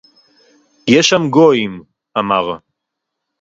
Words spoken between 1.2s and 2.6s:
גּוֹיִים," אָמַר